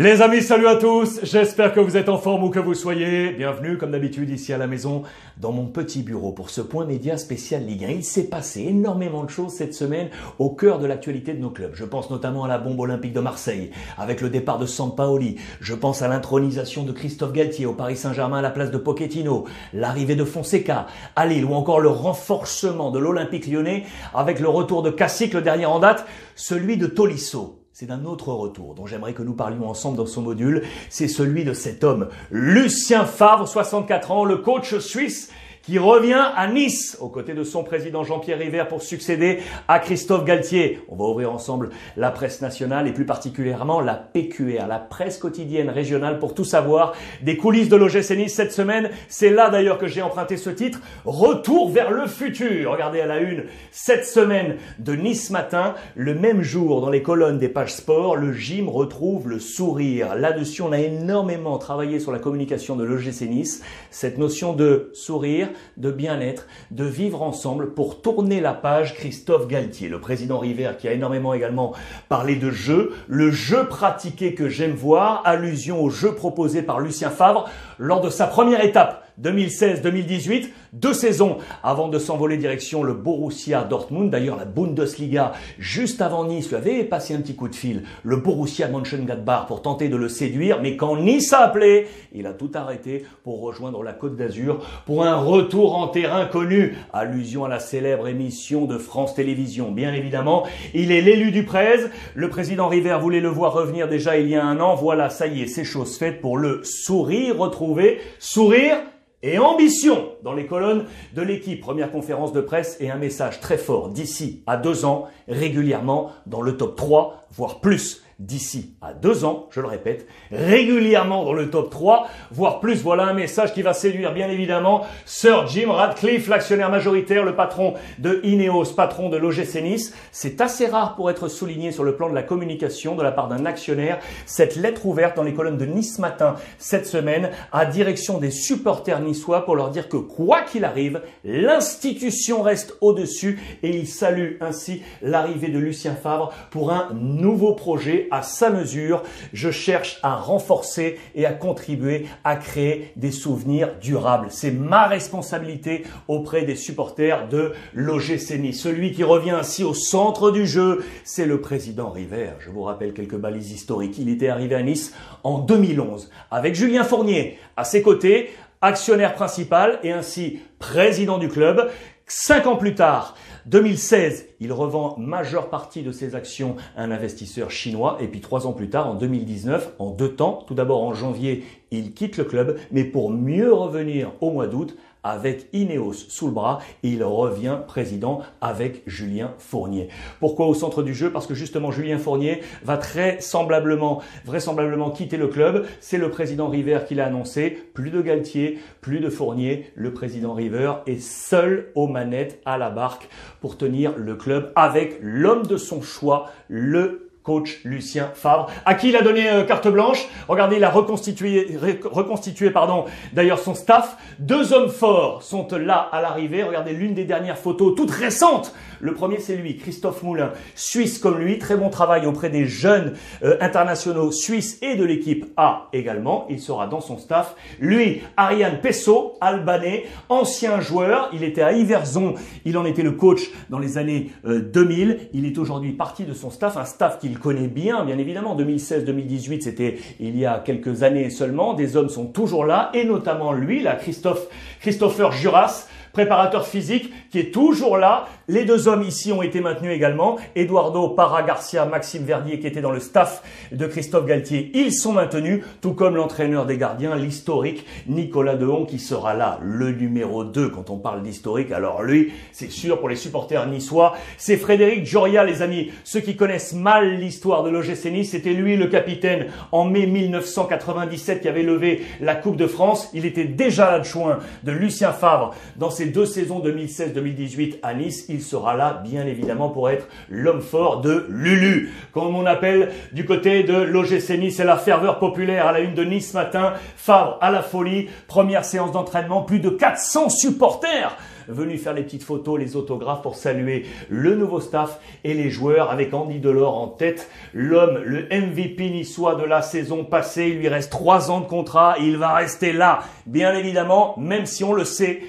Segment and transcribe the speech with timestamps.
[0.00, 1.18] Les amis, salut à tous.
[1.24, 3.32] J'espère que vous êtes en forme ou que vous soyez.
[3.32, 5.02] Bienvenue, comme d'habitude, ici à la maison,
[5.38, 7.88] dans mon petit bureau pour ce point média spécial Ligue 1.
[7.88, 10.08] Il s'est passé énormément de choses cette semaine
[10.38, 11.74] au cœur de l'actualité de nos clubs.
[11.74, 15.34] Je pense notamment à la bombe olympique de Marseille, avec le départ de Sampaoli.
[15.60, 19.46] Je pense à l'intronisation de Christophe Galtier au Paris Saint-Germain à la place de Pochettino,
[19.74, 20.86] l'arrivée de Fonseca
[21.16, 23.82] à Lille ou encore le renforcement de l'Olympique lyonnais
[24.14, 26.06] avec le retour de Cassic, le dernier en date,
[26.36, 30.20] celui de Tolisso c'est d'un autre retour dont j'aimerais que nous parlions ensemble dans son
[30.20, 30.64] module.
[30.90, 35.30] C'est celui de cet homme, Lucien Favre, 64 ans, le coach suisse
[35.68, 40.24] qui revient à Nice aux côtés de son président Jean-Pierre River pour succéder à Christophe
[40.24, 40.80] Galtier.
[40.88, 41.68] On va ouvrir ensemble
[41.98, 46.94] la presse nationale et plus particulièrement la PQR, la presse quotidienne régionale pour tout savoir
[47.20, 48.88] des coulisses de l'OGC Nice cette semaine.
[49.08, 52.72] C'est là d'ailleurs que j'ai emprunté ce titre, Retour vers le futur.
[52.72, 57.38] Regardez à la une cette semaine de Nice Matin, le même jour dans les colonnes
[57.38, 60.14] des pages sport, le gym retrouve le sourire.
[60.14, 65.50] Là-dessus, on a énormément travaillé sur la communication de l'OGC Nice, cette notion de sourire,
[65.76, 70.88] de bien-être, de vivre ensemble pour tourner la page Christophe Galtier, le président River qui
[70.88, 71.74] a énormément également
[72.08, 77.10] parlé de jeu, le jeu pratiqué que j'aime voir, allusion au jeu proposé par Lucien
[77.10, 77.48] Favre
[77.78, 84.10] lors de sa première étape 2016-2018, deux saisons avant de s'envoler direction le Borussia Dortmund.
[84.10, 88.16] D'ailleurs, la Bundesliga, juste avant Nice, lui avait passé un petit coup de fil, le
[88.16, 90.60] Borussia Mönchengladbach, pour tenter de le séduire.
[90.62, 95.04] Mais quand Nice a appelé, il a tout arrêté pour rejoindre la Côte d'Azur pour
[95.04, 96.76] un retour en terrain connu.
[96.92, 99.72] Allusion à la célèbre émission de France Télévisions.
[99.72, 100.44] Bien évidemment,
[100.74, 101.78] il est l'élu du Prez.
[102.14, 104.74] Le président River voulait le voir revenir déjà il y a un an.
[104.74, 108.00] Voilà, ça y est, c'est chose faite pour le sourire retrouvé.
[108.18, 108.76] Sourire
[109.22, 111.60] et ambition dans les colonnes de l'équipe.
[111.60, 116.42] Première conférence de presse et un message très fort d'ici à deux ans, régulièrement dans
[116.42, 121.50] le top 3, voire plus d'ici à deux ans, je le répète, régulièrement dans le
[121.50, 122.82] top 3, voire plus.
[122.82, 127.74] Voilà un message qui va séduire bien évidemment Sir Jim Radcliffe, l'actionnaire majoritaire, le patron
[127.98, 129.94] de Ineos, patron de l'OGC Nice.
[130.10, 133.28] C'est assez rare pour être souligné sur le plan de la communication de la part
[133.28, 134.00] d'un actionnaire.
[134.26, 139.00] Cette lettre ouverte dans les colonnes de Nice Matin cette semaine à direction des supporters
[139.00, 144.82] niçois pour leur dire que quoi qu'il arrive, l'institution reste au-dessus et il salue ainsi
[145.02, 149.02] l'arrivée de Lucien Favre pour un nouveau projet à sa mesure.
[149.32, 154.28] Je cherche à renforcer et à contribuer à créer des souvenirs durables.
[154.30, 158.60] C'est ma responsabilité auprès des supporters de l'OGC Nice.
[158.60, 162.30] Celui qui revient ainsi au centre du jeu, c'est le président River.
[162.40, 163.98] Je vous rappelle quelques balises historiques.
[163.98, 168.30] Il était arrivé à Nice en 2011 avec Julien Fournier à ses côtés,
[168.60, 171.70] actionnaire principal et ainsi président du club.
[172.06, 173.14] Cinq ans plus tard,
[173.48, 177.96] 2016, il revend majeure partie de ses actions à un investisseur chinois.
[177.98, 181.44] Et puis trois ans plus tard, en 2019, en deux temps, tout d'abord en janvier,
[181.70, 186.32] il quitte le club, mais pour mieux revenir au mois d'août avec Ineos sous le
[186.32, 189.88] bras il revient président avec Julien Fournier.
[190.20, 191.10] Pourquoi au centre du jeu?
[191.10, 195.66] Parce que justement Julien Fournier va très semblablement, vraisemblablement quitter le club.
[195.80, 197.58] C'est le président River qui l'a annoncé.
[197.74, 199.70] Plus de Galtier, plus de Fournier.
[199.74, 203.08] Le président River est seul aux manettes à la barque
[203.40, 208.88] pour tenir le club avec l'homme de son choix, le coach Lucien Favre, à qui
[208.88, 210.08] il a donné euh, carte blanche.
[210.28, 213.98] Regardez, il a reconstitué, reconstitué pardon, d'ailleurs son staff.
[214.18, 216.42] Deux hommes forts sont là à l'arrivée.
[216.42, 218.54] Regardez l'une des dernières photos, toutes récentes.
[218.80, 222.94] Le premier, c'est lui, Christophe Moulin, suisse comme lui, très bon travail auprès des jeunes
[223.22, 226.26] euh, internationaux suisses et de l'équipe A également.
[226.30, 227.34] Il sera dans son staff.
[227.60, 231.10] Lui, Ariane Pesso, albanais, ancien joueur.
[231.12, 232.14] Il était à Iverzon.
[232.44, 234.90] Il en était le coach dans les années 2000.
[234.90, 238.36] Euh, il est aujourd'hui parti de son staff, un staff qu'il connaît bien, bien évidemment.
[238.36, 241.54] 2016-2018, c'était il y a quelques années seulement.
[241.54, 244.26] Des hommes sont toujours là, et notamment lui, là, Christophe,
[244.60, 245.66] Christopher Juras,
[245.98, 248.06] préparateur physique, qui est toujours là.
[248.28, 250.16] Les deux hommes ici ont été maintenus également.
[250.36, 253.20] Eduardo Parra Garcia, Maxime Verdier, qui était dans le staff
[253.50, 258.78] de Christophe Galtier, ils sont maintenus, tout comme l'entraîneur des gardiens, l'historique Nicolas Dehon, qui
[258.78, 261.50] sera là, le numéro 2 quand on parle d'historique.
[261.50, 265.72] Alors lui, c'est sûr pour les supporters niçois, c'est Frédéric Joria, les amis.
[265.82, 271.22] Ceux qui connaissent mal l'histoire de l'OGC Nice, c'était lui le capitaine en mai 1997
[271.22, 272.88] qui avait levé la Coupe de France.
[272.94, 278.06] Il était déjà l'adjoint de Lucien Favre dans ses deux saisons 2016-2018 à Nice.
[278.08, 281.72] Il sera là, bien évidemment, pour être l'homme fort de Lulu.
[281.92, 285.74] Comme on appelle du côté de l'OGC Nice, c'est la ferveur populaire à la une
[285.74, 286.54] de Nice matin.
[286.76, 287.88] Favre à la folie.
[288.06, 290.96] Première séance d'entraînement, plus de 400 supporters
[291.28, 295.70] venus faire les petites photos, les autographes pour saluer le nouveau staff et les joueurs
[295.70, 297.10] avec Andy Delors en tête.
[297.34, 301.76] L'homme, le MVP niçois de la saison passée, il lui reste trois ans de contrat,
[301.80, 305.02] il va rester là, bien évidemment, même si on le sait,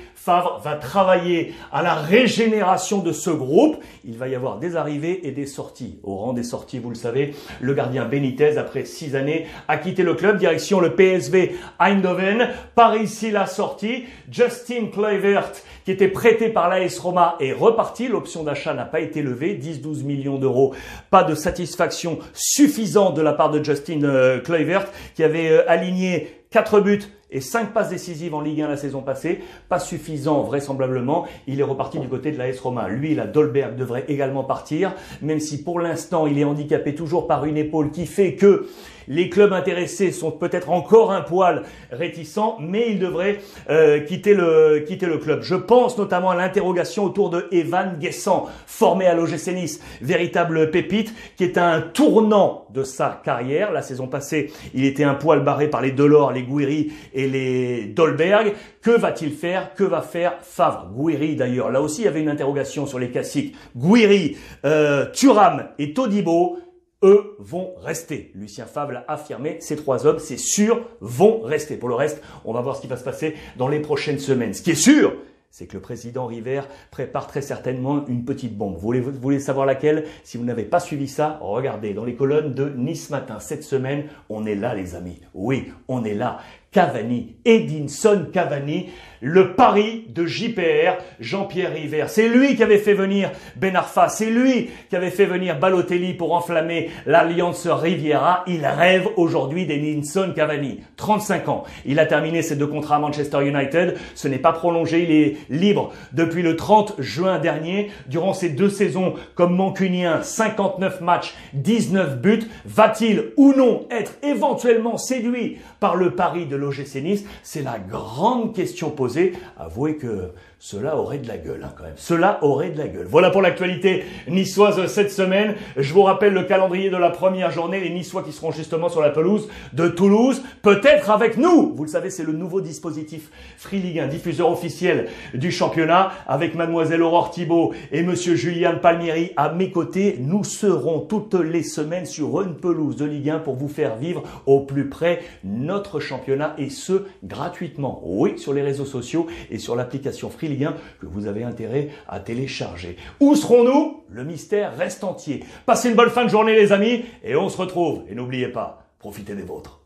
[0.64, 3.78] Va travailler à la régénération de ce groupe.
[4.06, 6.00] Il va y avoir des arrivées et des sorties.
[6.04, 10.04] Au rang des sorties, vous le savez, le gardien Benitez, après six années, a quitté
[10.04, 12.50] le club, direction le PSV Eindhoven.
[12.76, 14.06] Par ici, la sortie.
[14.32, 15.52] Justin Kluivert,
[15.86, 18.08] qui était prêté par l'AS Roma, est reparti.
[18.08, 19.60] L'option d'achat n'a pas été levée.
[19.60, 20.74] 10-12 millions d'euros.
[21.10, 24.86] Pas de satisfaction suffisante de la part de Justin euh, Kluivert,
[25.16, 29.02] qui avait euh, aligné 4 buts et 5 passes décisives en Ligue 1 la saison
[29.02, 29.40] passée.
[29.68, 31.28] Pas suffisant vraisemblablement.
[31.48, 32.88] Il est reparti du côté de la S Roma.
[32.88, 37.46] Lui, la Dolberg devrait également partir, même si pour l'instant il est handicapé toujours par
[37.46, 38.68] une épaule qui fait que
[39.10, 43.40] les clubs intéressés sont peut-être encore un poil réticents, mais il devrait
[43.70, 45.42] euh, quitter, le, quitter le club.
[45.42, 51.14] Je pense notamment à l'interrogation autour de Evan Guessant, formé à l'OGC Nice, véritable pépite,
[51.38, 53.72] qui est un tournant de sa carrière.
[53.72, 57.86] La saison passée, il était un poil barré par les Delors, les Gouiri et les
[57.86, 58.54] Dolberg.
[58.82, 60.90] Que va-t-il faire Que va faire Favre?
[60.94, 61.72] Gouiri d'ailleurs.
[61.72, 63.56] Là aussi, il y avait une interrogation sur les classiques.
[63.76, 66.60] Gouiri, euh, Thuram et Todibo
[67.04, 68.32] eux vont rester.
[68.36, 71.78] Lucien Favre l'a affirmé, ces trois hommes, c'est sûr, vont rester.
[71.78, 74.54] Pour le reste, on va voir ce qui va se passer dans les prochaines semaines.
[74.54, 75.16] Ce qui est sûr,
[75.52, 76.62] c'est que le président River
[76.92, 78.78] prépare très certainement une petite bombe.
[78.78, 80.06] Voulez, vous voulez savoir laquelle?
[80.24, 83.40] Si vous n'avez pas suivi ça, regardez dans les colonnes de Nice Matin.
[83.40, 85.22] Cette semaine, on est là les amis.
[85.34, 86.40] Oui, on est là.
[86.72, 88.90] Cavani, Edinson Cavani,
[89.22, 92.06] le pari de JPR, Jean-Pierre River.
[92.08, 96.14] C'est lui qui avait fait venir Ben Arfa, c'est lui qui avait fait venir Balotelli
[96.14, 98.44] pour enflammer l'alliance Riviera.
[98.48, 101.64] Il rêve aujourd'hui d'Edinson Cavani, 35 ans.
[101.86, 105.38] Il a terminé ses deux contrats à Manchester United, ce n'est pas prolongé, il est
[105.50, 107.90] libre depuis le 30 juin dernier.
[108.08, 112.48] Durant ces deux saisons comme mancunien, 59 matchs, 19 buts.
[112.66, 118.54] Va-t-il ou non être éventuellement séduit par le pari de l'OGC Nice C'est la grande
[118.54, 119.34] question posée.
[119.58, 121.94] Avouez que cela aurait de la gueule hein, quand même.
[121.96, 123.08] Cela aurait de la gueule.
[123.10, 125.56] Voilà pour l'actualité niçoise cette semaine.
[125.78, 127.80] Je vous rappelle le calendrier de la première journée.
[127.80, 130.42] Les Niçois qui seront justement sur la pelouse de Toulouse.
[130.62, 131.74] Peut-être avec nous.
[131.74, 136.12] Vous le savez, c'est le nouveau dispositif Free League, un diffuseur officiel du championnat.
[136.28, 140.18] Avec mademoiselle Aurore Thibault et monsieur Julien Palmieri à mes côtés.
[140.20, 144.24] Nous serons toutes les semaines sur une pelouse de Ligue 1 pour vous faire vivre
[144.46, 148.02] au plus près notre championnat et ce gratuitement.
[148.04, 151.90] Oui, sur les réseaux sociaux et sur l'application Free Ligue 1 que vous avez intérêt
[152.08, 152.98] à télécharger.
[153.20, 154.04] Où serons-nous?
[154.10, 155.44] Le mystère reste entier.
[155.66, 158.04] Passez une bonne fin de journée les amis et on se retrouve.
[158.10, 159.79] Et n'oubliez pas, profitez des vôtres.